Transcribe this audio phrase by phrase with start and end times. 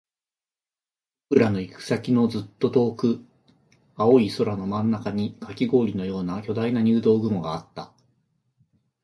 [1.29, 3.23] 僕らの行く先のずっと遠く、
[3.95, 7.93] 青い空の真ん中にカキ氷のような巨大な入道雲があった